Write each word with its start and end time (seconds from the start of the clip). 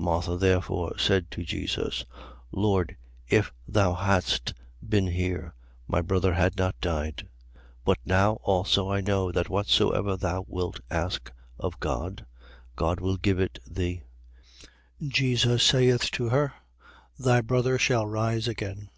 11:21. 0.00 0.04
Martha 0.04 0.36
therefore 0.36 0.98
said 0.98 1.30
to 1.30 1.44
Jesus: 1.44 2.04
Lord, 2.50 2.96
if 3.28 3.52
thou 3.68 3.94
hadst 3.94 4.52
been 4.84 5.06
here, 5.06 5.54
my 5.86 6.00
brother 6.02 6.34
had 6.34 6.56
not 6.56 6.74
died. 6.80 7.18
11:22. 7.54 7.62
But 7.84 7.98
now 8.04 8.32
also 8.42 8.90
I 8.90 9.00
know 9.00 9.30
that 9.30 9.48
whatsoever 9.48 10.16
thou 10.16 10.44
wilt 10.48 10.80
ask 10.90 11.30
of 11.56 11.78
God, 11.78 12.26
God 12.74 12.98
will 12.98 13.16
give 13.16 13.38
it 13.38 13.60
thee. 13.64 14.02
11:23. 15.00 15.08
Jesus 15.08 15.62
saith 15.62 16.10
to 16.10 16.30
her: 16.30 16.52
Thy 17.16 17.40
brother 17.40 17.78
shall 17.78 18.08
rise 18.08 18.48
again. 18.48 18.90